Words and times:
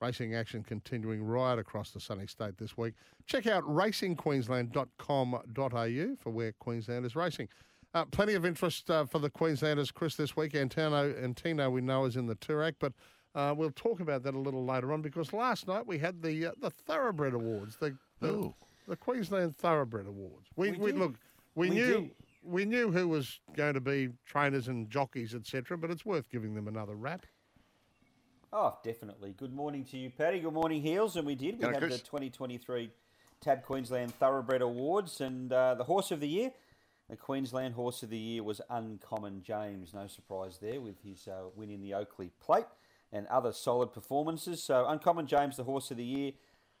Racing 0.00 0.34
action 0.34 0.62
continuing 0.62 1.24
right 1.24 1.58
across 1.58 1.90
the 1.90 2.00
sunny 2.00 2.26
state 2.26 2.58
this 2.58 2.76
week. 2.76 2.94
Check 3.26 3.46
out 3.46 3.64
racingqueensland.com.au 3.64 6.16
for 6.20 6.30
where 6.30 6.52
Queensland 6.52 7.06
is 7.06 7.16
racing. 7.16 7.48
Uh, 7.94 8.04
plenty 8.04 8.34
of 8.34 8.44
interest 8.44 8.90
uh, 8.90 9.06
for 9.06 9.18
the 9.18 9.30
Queenslanders, 9.30 9.90
Chris, 9.90 10.16
this 10.16 10.36
week. 10.36 10.54
Antino, 10.54 11.14
Antino 11.14 11.70
we 11.70 11.80
know, 11.80 12.04
is 12.04 12.16
in 12.16 12.26
the 12.26 12.36
Toorak, 12.36 12.74
but 12.78 12.92
uh, 13.34 13.54
we'll 13.56 13.70
talk 13.70 14.00
about 14.00 14.22
that 14.24 14.34
a 14.34 14.38
little 14.38 14.66
later 14.66 14.92
on 14.92 15.00
because 15.00 15.32
last 15.32 15.66
night 15.66 15.86
we 15.86 15.96
had 15.98 16.20
the 16.22 16.46
uh, 16.46 16.50
the 16.60 16.70
Thoroughbred 16.70 17.32
Awards, 17.32 17.76
the, 17.76 17.96
the, 18.20 18.52
the 18.86 18.96
Queensland 18.96 19.56
Thoroughbred 19.56 20.06
Awards. 20.06 20.48
We, 20.56 20.72
We 20.72 20.78
we, 20.78 20.92
look, 20.92 21.14
we, 21.54 21.70
We 21.70 21.74
knew 21.74 22.00
did. 22.00 22.10
we 22.42 22.64
knew 22.66 22.90
who 22.92 23.08
was 23.08 23.40
going 23.56 23.74
to 23.74 23.80
be 23.80 24.10
trainers 24.26 24.68
and 24.68 24.90
jockeys, 24.90 25.34
etc. 25.34 25.78
But 25.78 25.90
it's 25.90 26.04
worth 26.04 26.28
giving 26.28 26.54
them 26.54 26.68
another 26.68 26.96
rap. 26.96 27.24
Oh, 28.52 28.78
definitely. 28.84 29.34
Good 29.36 29.52
morning 29.52 29.84
to 29.86 29.96
you, 29.96 30.08
Patty. 30.10 30.38
Good 30.38 30.52
morning, 30.52 30.80
Heals. 30.80 31.16
And 31.16 31.26
we 31.26 31.34
did. 31.34 31.58
We 31.58 31.66
had 31.66 31.78
Chris. 31.78 31.98
the 31.98 32.04
2023 32.04 32.90
Tab 33.40 33.62
Queensland 33.64 34.14
Thoroughbred 34.14 34.62
Awards, 34.62 35.20
and 35.20 35.52
uh, 35.52 35.74
the 35.74 35.84
Horse 35.84 36.10
of 36.10 36.20
the 36.20 36.28
Year, 36.28 36.52
the 37.10 37.16
Queensland 37.16 37.74
Horse 37.74 38.02
of 38.02 38.10
the 38.10 38.18
Year 38.18 38.42
was 38.42 38.60
Uncommon 38.70 39.42
James. 39.42 39.92
No 39.92 40.06
surprise 40.06 40.58
there 40.62 40.80
with 40.80 41.02
his 41.02 41.28
uh, 41.28 41.48
win 41.54 41.70
in 41.70 41.82
the 41.82 41.92
Oakleigh 41.92 42.30
Plate 42.40 42.66
and 43.12 43.26
other 43.26 43.52
solid 43.52 43.92
performances. 43.92 44.62
So, 44.62 44.86
Uncommon 44.86 45.26
James, 45.26 45.56
the 45.56 45.64
Horse 45.64 45.90
of 45.90 45.96
the 45.96 46.04
Year. 46.04 46.32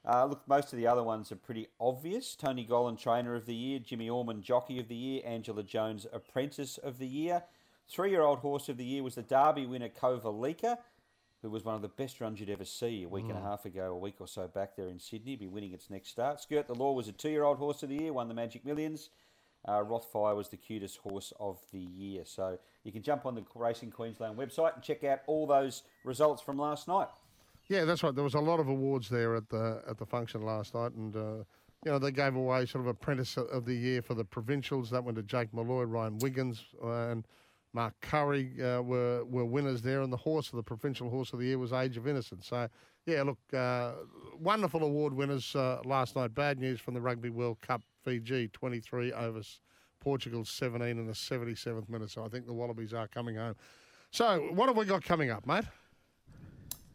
Uh, 0.08 0.24
look, 0.24 0.46
most 0.46 0.72
of 0.72 0.78
the 0.78 0.86
other 0.86 1.02
ones 1.02 1.32
are 1.32 1.36
pretty 1.36 1.66
obvious. 1.80 2.36
Tony 2.36 2.64
Gollan, 2.64 2.98
Trainer 2.98 3.34
of 3.34 3.44
the 3.44 3.54
Year. 3.54 3.80
Jimmy 3.80 4.08
Orman, 4.08 4.40
Jockey 4.40 4.78
of 4.78 4.86
the 4.86 4.94
Year. 4.94 5.22
Angela 5.26 5.64
Jones, 5.64 6.06
Apprentice 6.12 6.78
of 6.78 6.98
the 6.98 7.08
Year. 7.08 7.42
Three-year-old 7.88 8.38
Horse 8.38 8.68
of 8.68 8.76
the 8.76 8.84
Year 8.84 9.02
was 9.02 9.16
the 9.16 9.22
Derby 9.22 9.66
winner 9.66 9.88
Kovalica 9.88 10.78
who 11.42 11.50
was 11.50 11.64
one 11.64 11.74
of 11.74 11.82
the 11.82 11.88
best 11.88 12.20
runs 12.20 12.40
you'd 12.40 12.50
ever 12.50 12.64
see 12.64 13.04
a 13.04 13.08
week 13.08 13.24
and 13.28 13.36
a 13.38 13.40
half 13.40 13.64
ago, 13.64 13.92
a 13.92 13.98
week 13.98 14.16
or 14.20 14.26
so 14.26 14.48
back 14.48 14.76
there 14.76 14.88
in 14.88 14.98
Sydney, 14.98 15.36
be 15.36 15.46
winning 15.46 15.72
its 15.72 15.90
next 15.90 16.08
start. 16.08 16.40
Skirt 16.40 16.66
the 16.66 16.74
Law 16.74 16.92
was 16.92 17.08
a 17.08 17.12
two 17.12 17.28
year 17.28 17.44
old 17.44 17.58
horse 17.58 17.82
of 17.82 17.88
the 17.88 17.96
year, 17.96 18.12
won 18.12 18.28
the 18.28 18.34
Magic 18.34 18.64
Millions. 18.64 19.10
Uh, 19.66 19.82
Rothfire 19.82 20.36
was 20.36 20.48
the 20.48 20.56
cutest 20.56 20.98
horse 20.98 21.32
of 21.40 21.58
the 21.72 21.80
year. 21.80 22.22
So 22.24 22.58
you 22.84 22.92
can 22.92 23.02
jump 23.02 23.26
on 23.26 23.34
the 23.34 23.44
Racing 23.54 23.90
Queensland 23.90 24.36
website 24.36 24.74
and 24.74 24.82
check 24.82 25.02
out 25.04 25.20
all 25.26 25.46
those 25.46 25.82
results 26.04 26.40
from 26.40 26.56
last 26.56 26.86
night. 26.88 27.08
Yeah, 27.68 27.84
that's 27.84 28.02
right. 28.02 28.14
There 28.14 28.24
was 28.24 28.34
a 28.34 28.40
lot 28.40 28.60
of 28.60 28.68
awards 28.68 29.08
there 29.08 29.34
at 29.34 29.48
the 29.48 29.82
at 29.88 29.98
the 29.98 30.06
function 30.06 30.42
last 30.42 30.74
night, 30.74 30.92
and 30.92 31.16
uh, 31.16 31.44
you 31.84 31.90
know 31.90 31.98
they 31.98 32.12
gave 32.12 32.36
away 32.36 32.64
sort 32.64 32.82
of 32.84 32.86
apprentice 32.86 33.36
of 33.36 33.64
the 33.64 33.74
year 33.74 34.02
for 34.02 34.14
the 34.14 34.24
provincials. 34.24 34.88
That 34.90 35.02
went 35.02 35.16
to 35.16 35.24
Jake 35.24 35.52
Malloy, 35.52 35.82
Ryan 35.82 36.18
Wiggins, 36.18 36.64
uh, 36.80 37.08
and 37.08 37.26
Mark 37.72 37.94
Curry 38.00 38.52
uh, 38.62 38.80
were 38.80 39.24
were 39.24 39.44
winners 39.44 39.82
there. 39.82 40.02
And 40.02 40.12
the 40.12 40.16
horse 40.16 40.48
of 40.48 40.56
the 40.56 40.62
provincial 40.62 41.10
horse 41.10 41.32
of 41.32 41.38
the 41.38 41.46
year 41.46 41.58
was 41.58 41.72
Age 41.72 41.96
of 41.96 42.06
Innocence. 42.06 42.46
So 42.46 42.68
yeah, 43.06 43.22
look, 43.22 43.38
uh, 43.54 43.92
wonderful 44.38 44.82
award 44.82 45.14
winners 45.14 45.54
uh, 45.54 45.80
last 45.84 46.16
night. 46.16 46.34
Bad 46.34 46.58
news 46.58 46.80
from 46.80 46.94
the 46.94 47.00
Rugby 47.00 47.30
World 47.30 47.60
Cup. 47.60 47.82
Fiji 48.04 48.48
twenty 48.48 48.80
three 48.80 49.12
over 49.12 49.42
Portugal 50.00 50.44
seventeen 50.44 50.98
in 50.98 51.06
the 51.06 51.14
seventy 51.14 51.54
seventh 51.54 51.88
minute. 51.88 52.10
So 52.10 52.24
I 52.24 52.28
think 52.28 52.46
the 52.46 52.52
Wallabies 52.52 52.94
are 52.94 53.08
coming 53.08 53.36
home. 53.36 53.56
So 54.10 54.48
what 54.52 54.68
have 54.68 54.76
we 54.76 54.84
got 54.84 55.04
coming 55.04 55.30
up, 55.30 55.46
mate? 55.46 55.64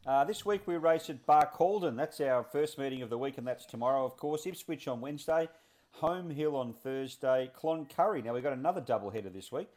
Uh, 0.08 0.24
this 0.24 0.46
week 0.46 0.66
we 0.66 0.78
race 0.78 1.10
at 1.10 1.26
Barcaldine. 1.28 1.96
That's 1.96 2.20
our 2.22 2.44
first 2.44 2.80
meeting 2.80 3.04
of 3.04 3.10
the 3.10 3.18
week, 3.18 3.38
and 3.38 3.46
that's 3.46 3.66
tomorrow, 3.66 4.04
of 4.04 4.18
course. 4.18 4.48
Ipswich 4.48 4.88
on 4.88 5.00
Wednesday, 5.00 5.48
Home 5.92 6.32
Hill 6.32 6.56
on 6.56 6.74
Thursday, 6.74 7.52
Cloncurry. 7.56 8.24
Now 8.24 8.34
we've 8.34 8.42
got 8.42 8.54
another 8.54 8.82
double 8.82 9.12
header 9.12 9.30
this 9.30 9.52
week 9.52 9.68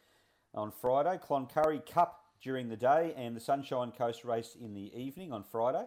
on 0.54 0.70
Friday. 0.70 1.18
Cloncurry 1.18 1.84
Cup 1.84 2.20
during 2.42 2.68
the 2.68 2.76
day, 2.76 3.14
and 3.16 3.34
the 3.34 3.40
Sunshine 3.40 3.90
Coast 3.90 4.24
race 4.24 4.56
in 4.60 4.74
the 4.74 4.92
evening 4.94 5.32
on 5.32 5.42
Friday. 5.42 5.84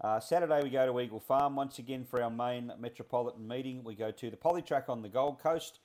Uh, 0.00 0.20
Saturday 0.20 0.62
we 0.62 0.70
go 0.70 0.86
to 0.86 1.00
Eagle 1.00 1.20
Farm 1.20 1.56
once 1.56 1.78
again 1.78 2.04
for 2.04 2.22
our 2.22 2.30
main 2.30 2.72
metropolitan 2.78 3.46
meeting. 3.46 3.82
We 3.84 3.94
go 3.94 4.10
to 4.10 4.30
the 4.30 4.36
Polytrack 4.36 4.88
on 4.88 5.02
the 5.02 5.08
Gold 5.08 5.40
Coast. 5.40 5.80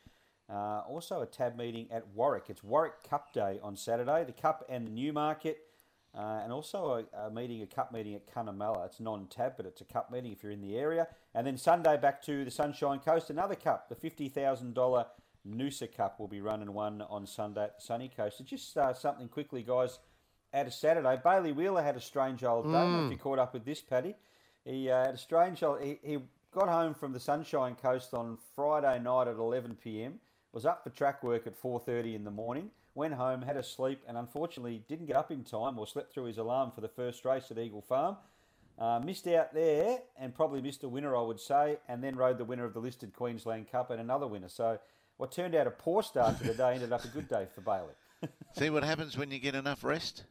Uh, 0.49 0.81
also 0.87 1.21
a 1.21 1.25
tab 1.25 1.57
meeting 1.57 1.87
at 1.91 2.07
Warwick. 2.09 2.45
It's 2.49 2.63
Warwick 2.63 3.09
Cup 3.09 3.33
Day 3.33 3.59
on 3.63 3.75
Saturday. 3.75 4.23
The 4.23 4.33
Cup 4.33 4.65
and 4.69 4.85
the 4.85 4.91
Newmarket. 4.91 5.57
Uh, 6.15 6.41
and 6.43 6.53
also 6.53 7.03
a, 7.15 7.25
a 7.25 7.31
meeting, 7.31 7.63
a 7.63 7.65
cup 7.65 7.91
meeting 7.91 8.13
at 8.13 8.31
Cunnamulla. 8.31 8.85
It's 8.85 8.99
non-tab, 8.99 9.53
but 9.57 9.65
it's 9.65 9.81
a 9.81 9.85
cup 9.85 10.11
meeting 10.11 10.31
if 10.31 10.43
you're 10.43 10.51
in 10.51 10.61
the 10.61 10.77
area. 10.77 11.07
And 11.33 11.47
then 11.47 11.57
Sunday 11.57 11.97
back 11.97 12.21
to 12.25 12.45
the 12.45 12.51
Sunshine 12.51 12.99
Coast, 12.99 13.31
another 13.31 13.55
cup, 13.55 13.89
the 13.89 13.95
fifty 13.95 14.29
thousand 14.29 14.75
dollar 14.75 15.07
Noosa 15.47 15.93
Cup 15.93 16.19
will 16.19 16.27
be 16.27 16.41
running 16.41 16.73
one 16.73 17.01
on 17.01 17.25
Sunday 17.27 17.63
at 17.63 17.79
the 17.79 17.85
Sunny 17.85 18.09
Coast. 18.15 18.37
So 18.37 18.43
just 18.43 18.77
uh, 18.77 18.93
something 18.93 19.27
quickly, 19.27 19.63
guys. 19.63 19.99
Out 20.53 20.67
of 20.67 20.73
Saturday, 20.73 21.19
Bailey 21.23 21.51
Wheeler 21.51 21.81
had 21.81 21.95
a 21.95 22.01
strange 22.01 22.43
old 22.43 22.65
day. 22.65 22.77
I 22.77 23.05
if 23.05 23.11
you 23.11 23.17
caught 23.17 23.39
up 23.39 23.53
with 23.53 23.65
this, 23.65 23.81
Paddy. 23.81 24.15
He 24.63 24.89
uh, 24.89 25.05
had 25.05 25.15
a 25.15 25.17
strange 25.17 25.63
old. 25.63 25.81
He, 25.81 25.99
he 26.03 26.19
got 26.51 26.69
home 26.69 26.93
from 26.93 27.11
the 27.11 27.19
Sunshine 27.19 27.75
Coast 27.75 28.13
on 28.13 28.37
Friday 28.55 28.99
night 28.99 29.27
at 29.27 29.37
11 29.37 29.77
p.m. 29.83 30.19
Was 30.51 30.65
up 30.65 30.83
for 30.83 30.91
track 30.91 31.23
work 31.23 31.47
at 31.47 31.59
4:30 31.59 32.13
in 32.13 32.23
the 32.23 32.31
morning. 32.31 32.69
Went 32.93 33.15
home, 33.15 33.41
had 33.41 33.57
a 33.57 33.63
sleep, 33.63 34.03
and 34.07 34.15
unfortunately 34.15 34.83
didn't 34.87 35.07
get 35.07 35.15
up 35.15 35.31
in 35.31 35.43
time 35.43 35.79
or 35.79 35.87
slept 35.87 36.13
through 36.13 36.25
his 36.25 36.37
alarm 36.37 36.71
for 36.71 36.81
the 36.81 36.87
first 36.87 37.25
race 37.25 37.49
at 37.49 37.57
Eagle 37.57 37.81
Farm. 37.81 38.17
Uh, 38.77 38.99
missed 39.03 39.27
out 39.27 39.53
there 39.53 39.99
and 40.19 40.33
probably 40.33 40.61
missed 40.61 40.83
a 40.83 40.89
winner, 40.89 41.15
I 41.15 41.21
would 41.21 41.39
say, 41.39 41.77
and 41.87 42.03
then 42.03 42.15
rode 42.15 42.37
the 42.37 42.45
winner 42.45 42.65
of 42.65 42.73
the 42.73 42.79
listed 42.79 43.13
Queensland 43.13 43.71
Cup 43.71 43.89
and 43.89 43.99
another 43.99 44.27
winner. 44.27 44.49
So 44.49 44.79
what 45.17 45.31
turned 45.31 45.55
out 45.55 45.67
a 45.67 45.71
poor 45.71 46.03
start 46.03 46.37
to 46.39 46.43
the 46.43 46.53
day 46.53 46.73
ended 46.73 46.91
up 46.91 47.03
a 47.03 47.07
good 47.07 47.27
day 47.27 47.47
for 47.53 47.61
Bailey. 47.61 47.93
See 48.57 48.69
what 48.69 48.83
happens 48.83 49.17
when 49.17 49.31
you 49.31 49.39
get 49.39 49.55
enough 49.55 49.83
rest? 49.83 50.25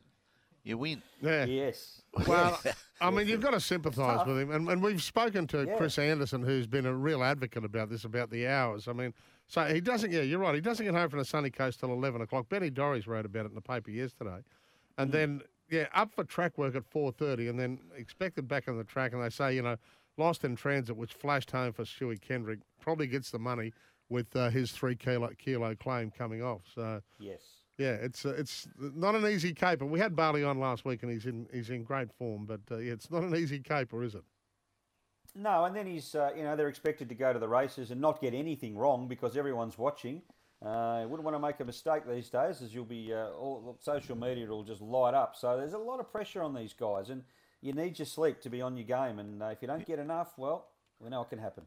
You 0.65 0.79
win. 0.79 1.03
Yeah. 1.21 1.45
Yes. 1.45 2.03
Well, 2.27 2.61
I 3.01 3.11
mean, 3.11 3.27
you've 3.27 3.41
got 3.41 3.51
to 3.51 3.61
sympathise 3.61 4.25
with 4.27 4.39
him, 4.39 4.53
and, 4.53 4.69
and 4.69 4.83
we've 4.83 5.03
spoken 5.03 5.47
to 5.49 5.65
Yeah. 5.65 5.77
Chris 5.77 5.99
Anderson, 5.99 6.43
who's 6.43 6.69
been 6.69 6.87
a 6.87 6.95
real 6.95 7.25
advocate 7.25 7.65
about 7.65 7.91
this, 7.91 8.05
about 8.05 8.31
the 8.31 8.47
hours. 8.47 8.87
I 8.87 8.93
mean, 8.93 9.13
so 9.49 9.65
he 9.65 9.81
doesn't. 9.81 10.13
Yeah, 10.13 10.23
you're 10.23 10.39
right. 10.39 10.55
He 10.55 10.61
doesn't 10.61 10.85
get 10.87 10.95
home 10.95 11.11
from 11.11 11.19
the 11.19 11.25
sunny 11.25 11.51
coast 11.51 11.81
till 11.81 11.93
eleven 11.93 12.21
o'clock. 12.21 12.49
Benny 12.49 12.71
Dorries 12.71 13.09
wrote 13.09 13.27
about 13.27 13.47
it 13.47 13.49
in 13.49 13.55
the 13.57 13.61
paper 13.61 13.91
yesterday, 13.91 14.39
and 14.99 15.11
mm. 15.11 15.13
then 15.13 15.43
yeah, 15.69 15.87
up 15.95 16.15
for 16.15 16.23
track 16.23 16.57
work 16.59 16.77
at 16.77 16.85
four 16.85 17.11
thirty, 17.11 17.49
and 17.49 17.59
then 17.59 17.81
expected 17.97 18.47
back 18.47 18.69
on 18.69 18.79
the 18.79 18.85
track, 18.85 19.13
and 19.13 19.23
they 19.23 19.31
say 19.31 19.55
you 19.55 19.63
know, 19.63 19.77
lost 20.17 20.45
in 20.45 20.55
transit, 20.55 20.97
which 20.97 21.13
flashed 21.13 21.51
home 21.51 21.73
for 21.73 21.83
Stewie 21.83 22.21
Kendrick, 22.21 22.61
probably 22.81 23.09
gets 23.09 23.33
the 23.33 23.39
money 23.41 23.73
with 24.13 24.35
uh, 24.37 24.51
his 24.51 24.71
three 24.71 24.95
kilo 24.95 25.31
kilo 25.39 25.75
claim 25.75 26.11
coming 26.11 26.43
off. 26.43 26.63
So. 26.75 27.03
Yes. 27.19 27.41
Yeah, 27.79 27.95
it's 27.95 28.27
uh, 28.27 28.35
it's 28.37 28.69
not 28.79 29.15
an 29.15 29.27
easy 29.27 29.55
caper. 29.55 29.87
We 29.87 29.99
had 29.99 30.15
Bailey 30.15 30.45
on 30.45 30.61
last 30.61 30.85
week, 30.85 31.03
and 31.03 31.11
he's 31.11 31.25
in 31.25 31.49
he's 31.53 31.71
in 31.71 31.83
great 31.85 32.13
form. 32.13 32.45
But 32.45 32.61
uh, 32.71 32.77
yeah, 32.77 32.93
it's 32.93 33.11
not 33.11 33.23
an 33.23 33.35
easy 33.35 33.61
caper, 33.61 34.05
is 34.05 34.15
it? 34.15 34.23
No, 35.35 35.65
and 35.65 35.75
then 35.75 35.87
he's, 35.87 36.15
uh, 36.15 36.31
you 36.37 36.43
know, 36.43 36.57
they're 36.57 36.69
expected 36.69 37.09
to 37.09 37.15
go 37.15 37.33
to 37.33 37.39
the 37.39 37.49
races 37.49 37.91
and 37.91 38.01
not 38.01 38.21
get 38.21 38.35
anything 38.35 38.77
wrong 38.77 39.09
because 39.09 39.37
everyone's 39.37 39.79
watching. 39.79 40.21
Uh, 40.65 41.01
you 41.03 41.09
wouldn't 41.09 41.25
want 41.25 41.35
to 41.35 41.41
make 41.41 41.59
a 41.61 41.65
mistake 41.65 42.07
these 42.07 42.29
days, 42.29 42.63
as 42.63 42.75
you'll 42.75 42.85
be 42.85 43.13
uh, 43.13 43.31
all 43.31 43.77
social 43.81 44.17
media 44.17 44.47
will 44.47 44.63
just 44.63 44.81
light 44.83 45.15
up. 45.15 45.35
So 45.35 45.57
there's 45.57 45.73
a 45.73 45.79
lot 45.79 45.99
of 46.01 46.13
pressure 46.13 46.43
on 46.43 46.55
these 46.55 46.75
guys, 46.75 47.09
and 47.09 47.25
you 47.63 47.73
need 47.73 47.99
your 47.99 48.07
sleep 48.07 48.41
to 48.43 48.51
be 48.51 48.61
on 48.61 48.77
your 48.77 48.87
game. 48.87 49.19
And 49.19 49.43
uh, 49.43 49.47
if 49.47 49.63
you 49.63 49.69
don't 49.69 49.85
get 49.87 49.99
enough, 49.99 50.35
well, 50.37 50.69
we 51.01 51.09
know 51.09 51.23
it 51.23 51.31
can 51.31 51.39
happen. 51.39 51.65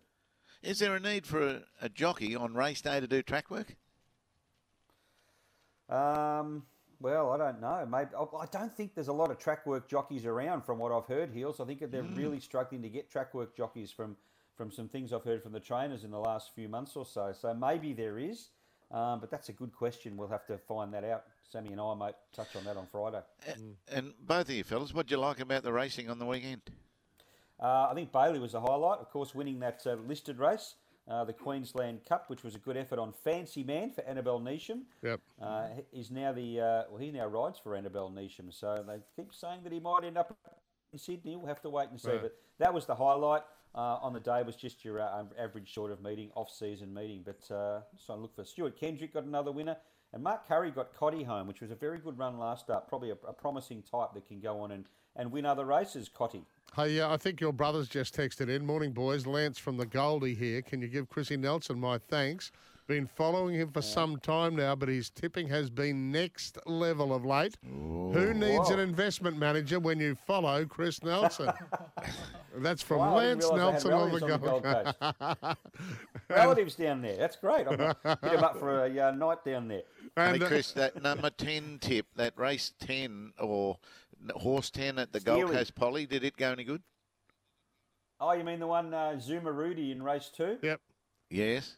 Is 0.62 0.80
there 0.80 0.96
a 0.96 1.00
need 1.00 1.26
for 1.28 1.46
a, 1.48 1.62
a 1.82 1.90
jockey 1.90 2.36
on 2.36 2.54
race 2.54 2.82
day 2.82 3.00
to 3.00 3.08
do 3.08 3.22
track 3.22 3.52
work? 3.52 3.76
Um, 5.90 6.64
well, 7.00 7.32
I 7.32 7.38
don't 7.38 7.62
know. 7.62 7.86
Maybe 7.90 8.10
I 8.16 8.46
don't 8.52 8.74
think 8.76 8.96
there's 8.96 9.10
a 9.10 9.14
lot 9.14 9.30
of 9.30 9.38
track 9.38 9.66
work 9.66 9.88
jockeys 9.88 10.26
around, 10.26 10.64
from 10.64 10.80
what 10.80 10.92
I've 10.92 11.06
heard. 11.06 11.30
Heals. 11.32 11.60
I 11.60 11.66
think 11.66 11.80
that 11.82 11.92
they're 11.92 12.02
really 12.04 12.40
struggling 12.40 12.82
to 12.82 12.90
get 12.90 13.10
track 13.12 13.34
work 13.34 13.56
jockeys 13.56 13.92
from 13.92 14.16
from 14.56 14.72
some 14.72 14.88
things 14.88 15.12
I've 15.12 15.24
heard 15.26 15.44
from 15.44 15.52
the 15.52 15.60
trainers 15.60 16.06
in 16.06 16.12
the 16.12 16.18
last 16.20 16.56
few 16.56 16.70
months 16.70 16.96
or 16.96 17.06
so. 17.06 17.34
So 17.38 17.54
maybe 17.54 17.92
there 17.92 18.18
is, 18.18 18.48
um, 18.90 19.20
but 19.20 19.30
that's 19.30 19.50
a 19.50 19.52
good 19.52 19.74
question. 19.74 20.16
We'll 20.16 20.30
have 20.30 20.46
to 20.48 20.58
find 20.58 20.94
that 20.94 21.04
out. 21.04 21.26
Sammy 21.52 21.74
and 21.74 21.82
I 21.82 21.94
might 21.94 22.16
touch 22.34 22.56
on 22.56 22.64
that 22.64 22.78
on 22.78 22.88
Friday. 22.90 23.22
A- 23.50 23.98
And 23.98 24.14
both 24.22 24.48
of 24.48 24.56
you 24.56 24.64
fellas, 24.64 24.94
what 24.94 25.08
do 25.08 25.16
you 25.16 25.20
like 25.20 25.42
about 25.42 25.64
the 25.64 25.74
racing 25.74 26.10
on 26.10 26.20
the 26.20 26.26
weekend? 26.26 26.62
Uh, 27.60 27.88
I 27.90 27.94
think 27.94 28.12
Bailey 28.12 28.40
was 28.40 28.52
the 28.52 28.62
highlight, 28.62 29.00
of 29.00 29.10
course, 29.10 29.34
winning 29.34 29.60
that 29.60 29.82
uh, 29.86 29.96
listed 30.08 30.40
race, 30.40 30.76
uh, 31.10 31.24
the 31.24 31.34
Queensland 31.34 32.04
Cup, 32.06 32.30
which 32.30 32.44
was 32.44 32.56
a 32.56 32.60
good 32.60 32.76
effort 32.76 33.00
on 33.00 33.14
Fancy 33.24 33.64
Man 33.64 33.92
for 33.92 34.04
Annabel 34.04 34.42
Neasham. 34.42 34.82
Yep. 35.04 35.22
Uh, 35.42 35.68
now 36.12 36.32
the 36.34 36.60
uh, 36.60 36.84
well, 36.90 37.00
he 37.00 37.12
now 37.12 37.28
rides 37.28 37.60
for 37.60 37.76
Annabel 37.76 38.12
Neasham, 38.14 38.54
so 38.54 38.84
they 38.86 39.00
keep 39.16 39.34
saying 39.34 39.62
that 39.64 39.72
he 39.72 39.80
might 39.80 40.04
end 40.04 40.18
up 40.18 40.38
in 40.92 41.00
Sydney. 41.00 41.36
We'll 41.36 41.48
have 41.48 41.62
to 41.62 41.70
wait 41.70 41.90
and 41.90 42.00
see. 42.00 42.10
Right. 42.12 42.24
But 42.24 42.36
that 42.60 42.74
was 42.74 42.86
the 42.86 42.96
highlight 42.96 43.44
uh, 43.74 44.00
on 44.02 44.14
the 44.14 44.20
day. 44.20 44.40
It 44.40 44.46
Was 44.46 44.56
just 44.56 44.84
your 44.84 45.00
uh, 45.00 45.24
average 45.40 45.74
sort 45.74 45.92
of 45.92 46.02
meeting, 46.02 46.32
off-season 46.36 46.94
meeting. 46.94 47.24
But 47.24 47.54
uh, 47.54 47.82
so 47.98 48.14
I 48.14 48.18
look 48.18 48.36
for 48.36 48.44
Stuart 48.44 48.80
Kendrick 48.80 49.14
got 49.14 49.24
another 49.24 49.52
winner, 49.52 49.78
and 50.14 50.24
Mark 50.24 50.48
Curry 50.48 50.72
got 50.72 50.94
Coddy 50.94 51.24
home, 51.24 51.48
which 51.48 51.62
was 51.62 51.72
a 51.72 51.76
very 51.76 52.00
good 52.00 52.18
run 52.18 52.38
last 52.38 52.70
up. 52.70 52.90
Probably 52.90 53.12
a, 53.12 53.18
a 53.28 53.34
promising 53.34 53.82
type 53.82 54.10
that 54.14 54.28
can 54.28 54.40
go 54.40 54.60
on 54.60 54.72
and, 54.72 54.86
and 55.16 55.32
win 55.32 55.46
other 55.46 55.66
races. 55.66 56.10
Cotty. 56.10 56.44
Hey, 56.76 56.98
yeah, 56.98 57.10
I 57.10 57.16
think 57.16 57.40
your 57.40 57.54
brother's 57.54 57.88
just 57.88 58.18
texted 58.18 58.50
in. 58.50 58.66
Morning, 58.66 58.92
boys. 58.92 59.26
Lance 59.26 59.58
from 59.58 59.78
the 59.78 59.86
Goldie 59.86 60.36
here. 60.36 60.62
Can 60.62 60.82
you 60.82 60.90
give 60.90 61.08
Chrissy 61.08 61.38
Nelson 61.38 61.80
my 61.80 61.98
thanks 62.10 62.52
Been 62.88 63.08
following 63.08 63.56
him 63.56 63.72
for 63.72 63.82
some 63.82 64.18
time 64.20 64.58
now, 64.58 64.76
but 64.76 64.90
his 64.90 65.10
tipping 65.10 65.48
has 65.48 65.70
been 65.70 66.12
next 66.12 66.58
level 66.66 67.16
of 67.16 67.24
late. 67.24 67.56
Who 67.64 68.34
needs 68.34 68.72
an 68.72 68.80
investment 68.80 69.38
manager 69.40 69.80
when 69.80 70.02
you 70.02 70.16
follow 70.28 70.66
Chris 70.66 71.02
Nelson? 71.02 71.50
That's 72.58 72.82
from 72.82 73.00
Wow, 73.00 73.16
Lance 73.16 73.50
Nelson 73.50 73.92
they 73.92 73.98
had 73.98 74.04
on 74.04 74.12
the 74.12 74.20
relatives 74.20 74.52
Gold 74.52 74.66
on 75.02 75.36
Coast. 75.36 75.58
Relatives 76.30 76.76
down 76.76 77.02
there. 77.02 77.16
That's 77.16 77.38
great. 77.38 77.68
I'm 77.68 77.78
gonna 77.78 77.96
hit 78.22 78.34
him 78.34 78.44
up 78.44 78.60
for 78.60 78.86
a 78.86 79.00
uh, 79.00 79.12
night 79.12 79.46
down 79.46 79.70
there. 79.70 79.84
Hey, 80.16 80.34
And, 80.34 80.44
uh, 80.44 80.48
Chris, 80.48 80.72
that 80.74 81.02
number 81.02 81.30
10 81.30 81.80
tip, 81.82 82.06
that 82.16 82.38
race 82.38 82.74
10 82.80 83.34
or 83.40 83.78
n- 84.26 84.32
horse 84.42 84.70
10 84.70 85.00
at 85.00 85.12
the 85.12 85.20
Gold 85.20 85.40
Steely. 85.44 85.56
Coast 85.58 85.76
Poly, 85.76 86.06
did 86.06 86.24
it 86.24 86.36
go 86.38 86.52
any 86.52 86.64
good? 86.64 86.82
Oh, 88.20 88.32
you 88.34 88.44
mean 88.44 88.60
the 88.60 88.68
one 88.68 88.94
uh, 88.94 89.20
Zuma 89.20 89.52
Rudy 89.52 89.92
in 89.92 90.02
race 90.02 90.32
two? 90.36 90.58
yep. 90.62 90.80
Yes. 91.30 91.78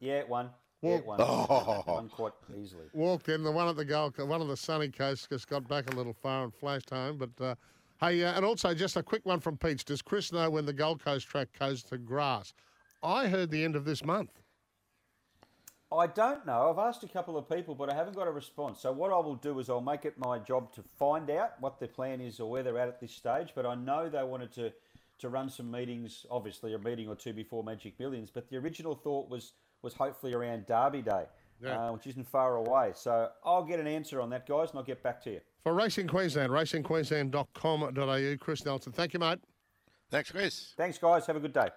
Yeah, 0.00 0.14
it 0.14 0.28
won. 0.28 0.50
Yeah, 0.82 0.96
it 0.96 1.06
won. 1.06 1.18
Oh. 1.20 1.84
won 1.86 2.08
quite 2.08 2.32
easily. 2.60 2.84
walked 2.92 3.28
in. 3.28 3.42
The 3.42 3.50
one 3.52 3.68
at 3.68 3.76
the 3.76 3.84
Gold, 3.84 4.16
Coast- 4.16 4.28
one 4.28 4.40
of 4.40 4.48
the 4.48 4.56
sunny 4.56 4.88
coasts, 4.88 5.26
just 5.28 5.48
got 5.48 5.66
back 5.68 5.92
a 5.92 5.96
little 5.96 6.12
far 6.14 6.44
and 6.44 6.54
flashed 6.54 6.90
home. 6.90 7.18
But 7.18 7.44
uh, 7.44 7.54
hey, 8.00 8.24
uh, 8.24 8.34
and 8.34 8.44
also 8.44 8.74
just 8.74 8.96
a 8.96 9.02
quick 9.02 9.24
one 9.24 9.40
from 9.40 9.56
Peach. 9.56 9.84
Does 9.84 10.02
Chris 10.02 10.32
know 10.32 10.50
when 10.50 10.66
the 10.66 10.72
Gold 10.72 11.02
Coast 11.04 11.26
track 11.28 11.48
goes 11.58 11.82
to 11.84 11.98
grass? 11.98 12.52
I 13.02 13.28
heard 13.28 13.50
the 13.50 13.62
end 13.64 13.76
of 13.76 13.84
this 13.84 14.04
month. 14.04 14.30
I 15.92 16.06
don't 16.08 16.44
know. 16.44 16.68
I've 16.70 16.78
asked 16.84 17.04
a 17.04 17.08
couple 17.08 17.36
of 17.38 17.48
people, 17.48 17.74
but 17.74 17.88
I 17.90 17.94
haven't 17.94 18.16
got 18.16 18.26
a 18.26 18.30
response. 18.32 18.80
So 18.80 18.90
what 18.92 19.12
I 19.12 19.16
will 19.18 19.36
do 19.36 19.58
is 19.60 19.70
I'll 19.70 19.80
make 19.80 20.04
it 20.04 20.18
my 20.18 20.38
job 20.38 20.72
to 20.74 20.82
find 20.98 21.30
out 21.30 21.52
what 21.60 21.78
their 21.78 21.88
plan 21.88 22.20
is 22.20 22.40
or 22.40 22.50
where 22.50 22.62
they're 22.64 22.78
at 22.78 22.88
at 22.88 23.00
this 23.00 23.12
stage. 23.12 23.52
But 23.54 23.66
I 23.66 23.74
know 23.76 24.08
they 24.08 24.22
wanted 24.24 24.52
to 24.54 24.72
to 25.18 25.30
run 25.30 25.48
some 25.48 25.70
meetings, 25.70 26.26
obviously 26.30 26.74
a 26.74 26.78
meeting 26.78 27.08
or 27.08 27.14
two 27.14 27.32
before 27.32 27.64
Magic 27.64 27.98
Millions. 27.98 28.30
But 28.30 28.50
the 28.50 28.56
original 28.58 28.94
thought 28.94 29.30
was 29.30 29.52
was 29.82 29.94
hopefully 29.94 30.34
around 30.34 30.66
Derby 30.66 31.00
Day, 31.02 31.24
Yeah. 31.62 31.88
uh, 31.88 31.92
which 31.92 32.06
isn't 32.08 32.26
far 32.28 32.56
away. 32.56 32.92
So 32.94 33.30
I'll 33.44 33.64
get 33.64 33.78
an 33.80 33.86
answer 33.86 34.20
on 34.20 34.28
that, 34.30 34.46
guys, 34.46 34.70
and 34.70 34.78
I'll 34.78 34.84
get 34.84 35.02
back 35.02 35.22
to 35.24 35.30
you. 35.30 35.40
For 35.62 35.72
Racing 35.72 36.08
Queensland, 36.08 36.50
racingqueensland.com.au. 36.52 38.36
Chris 38.40 38.64
Nelson, 38.64 38.92
thank 38.92 39.14
you, 39.14 39.20
mate. 39.20 39.38
Thanks, 40.10 40.30
Chris. 40.30 40.74
Thanks, 40.76 40.98
guys. 40.98 41.26
Have 41.26 41.36
a 41.36 41.40
good 41.40 41.52
day. 41.52 41.68